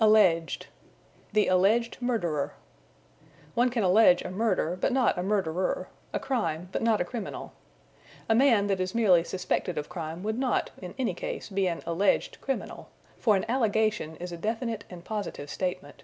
Alleged. 0.00 0.68
"The 1.34 1.46
alleged 1.46 1.98
murderer." 2.00 2.54
One 3.54 3.68
can 3.68 3.82
allege 3.82 4.22
a 4.22 4.30
murder, 4.30 4.78
but 4.80 4.92
not 4.94 5.18
a 5.18 5.22
murderer; 5.22 5.88
a 6.10 6.18
crime, 6.18 6.70
but 6.72 6.80
not 6.80 7.02
a 7.02 7.04
criminal. 7.04 7.52
A 8.26 8.34
man 8.34 8.68
that 8.68 8.80
is 8.80 8.94
merely 8.94 9.22
suspected 9.24 9.76
of 9.76 9.90
crime 9.90 10.22
would 10.22 10.38
not, 10.38 10.70
in 10.80 10.94
any 10.98 11.12
case, 11.12 11.50
be 11.50 11.66
an 11.68 11.82
alleged 11.84 12.40
criminal, 12.40 12.88
for 13.18 13.36
an 13.36 13.44
allegation 13.46 14.16
is 14.16 14.32
a 14.32 14.38
definite 14.38 14.84
and 14.88 15.04
positive 15.04 15.50
statement. 15.50 16.02